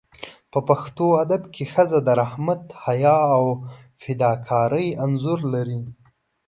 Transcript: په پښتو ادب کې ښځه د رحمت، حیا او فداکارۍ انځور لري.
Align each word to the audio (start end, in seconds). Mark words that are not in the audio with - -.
په 0.51 0.59
پښتو 0.67 1.05
ادب 1.23 1.41
کې 1.53 1.63
ښځه 1.73 1.99
د 2.03 2.09
رحمت، 2.21 2.63
حیا 2.83 3.17
او 3.37 3.45
فداکارۍ 4.01 4.87
انځور 5.03 5.39
لري. 5.53 5.81